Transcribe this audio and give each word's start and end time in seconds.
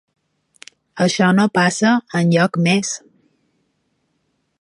Això 1.05 1.27
no 1.39 1.45
passa 1.57 1.91
enlloc 2.21 2.57
més. 2.69 2.95